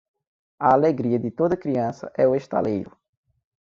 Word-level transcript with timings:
A 0.59 0.71
alegria 0.73 1.19
de 1.19 1.29
toda 1.29 1.55
criança 1.55 2.11
é 2.17 2.27
o 2.27 2.33
estaleiro. 2.35 2.97